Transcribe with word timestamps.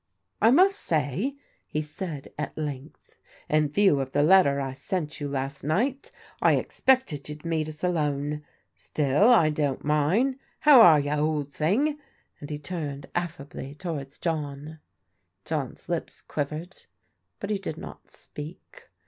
"I 0.41 0.49
must 0.49 0.79
say," 0.79 1.35
he 1.67 1.79
said 1.83 2.33
at 2.35 2.57
length," 2.57 3.13
in 3.57 3.69
view 3.69 3.99
of 3.99 4.13
the 4.13 4.23
letter 4.23 4.59
I 4.59 4.73
sent 4.73 5.21
you 5.21 5.27
last 5.29 5.63
night 5.63 6.09
I 6.41 6.53
expected 6.53 7.29
you'd 7.29 7.45
meet 7.45 7.69
us 7.69 7.83
alone. 7.83 8.43
Still, 8.75 9.29
I 9.29 9.51
don't 9.51 9.83
mind. 9.85 10.39
How 10.61 10.81
are 10.81 10.99
you, 10.99 11.11
old 11.11 11.53
thing?" 11.53 11.99
and 12.39 12.49
he 12.49 12.57
turned 12.57 13.11
affably 13.13 13.75
towards 13.75 14.17
John. 14.17 14.79
John's 15.45 15.87
lips 15.87 16.23
quivered, 16.23 16.87
but 17.39 17.51
he 17.51 17.59
did 17.59 17.77
not 17.77 18.09
speak. 18.09 18.89